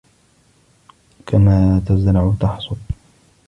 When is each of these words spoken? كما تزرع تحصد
كما 1.27 1.79
تزرع 1.87 2.33
تحصد 2.39 2.77